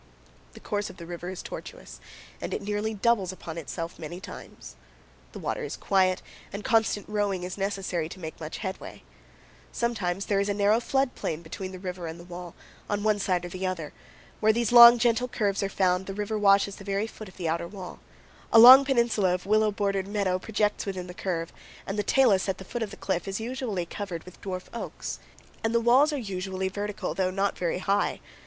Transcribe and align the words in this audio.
The 0.53 0.59
course 0.59 0.89
of 0.89 0.97
the 0.97 1.05
river 1.05 1.29
is 1.29 1.43
tortuous, 1.43 1.99
and 2.41 2.55
it 2.55 2.63
nearly 2.63 2.95
doubles 2.95 3.31
upon 3.31 3.59
itself 3.59 3.99
many 3.99 4.19
times. 4.19 4.75
The 5.31 5.37
water 5.37 5.63
is 5.63 5.77
quiet, 5.77 6.23
and 6.51 6.63
constant 6.63 7.07
rowing 7.07 7.43
is 7.43 7.55
necessary 7.55 8.09
to 8.09 8.19
make 8.19 8.39
much 8.39 8.57
headway. 8.65 9.03
Sometimes 9.71 10.25
there 10.25 10.39
is 10.39 10.49
a 10.49 10.55
narrow 10.55 10.79
flood 10.79 11.13
plain 11.13 11.43
between 11.43 11.71
the 11.71 11.77
river 11.77 12.07
and 12.07 12.19
the 12.19 12.23
wall, 12.23 12.55
on 12.89 13.03
one 13.03 13.19
side 13.19 13.45
or 13.45 13.49
the 13.49 13.67
other. 13.67 13.93
Where 14.39 14.51
these 14.51 14.71
long, 14.71 14.97
gentle 14.97 15.27
curves 15.27 15.61
are 15.61 15.69
found, 15.69 16.07
the 16.07 16.15
river 16.15 16.35
washes 16.35 16.77
the 16.77 16.83
very 16.83 17.05
foot 17.05 17.29
of 17.29 17.37
the 17.37 17.47
outer 17.47 17.67
wall. 17.67 17.99
A 18.51 18.57
long 18.57 18.83
peninsula 18.83 19.35
of 19.35 19.45
willow 19.45 19.69
bordered 19.69 20.07
meadow 20.07 20.39
projects 20.39 20.87
within 20.87 21.05
the 21.05 21.13
curve, 21.13 21.53
and 21.85 21.99
the 21.99 22.01
talus 22.01 22.49
at 22.49 22.57
the 22.57 22.65
foot 22.65 22.81
of 22.81 22.89
the 22.89 22.97
cliff 22.97 23.27
is 23.27 23.39
usually 23.39 23.85
covered 23.85 24.23
with 24.23 24.41
dwarf 24.41 24.63
oaks. 24.73 24.73
The 24.73 24.73
orange 24.73 24.73
colored 24.73 24.97
sandstone 24.97 24.99
is 25.03 25.05
homogeneous 25.05 25.13
in 25.13 25.29
structure, 25.29 25.61
and 25.69 25.75
the 25.75 25.87
walls 25.91 26.13
are 26.13 26.33
usually 26.33 26.69
vertical, 26.69 27.13
though 27.13 27.29
not 27.29 27.55
very 27.55 27.77
high. 27.77 28.19